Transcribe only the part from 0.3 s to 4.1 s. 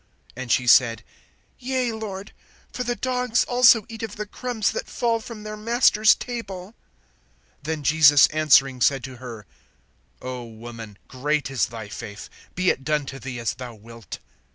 (27)And she said: Yea, Lord; for the dogs also eat